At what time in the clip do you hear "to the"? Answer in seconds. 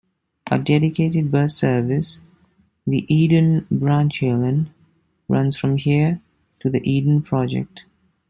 6.61-6.81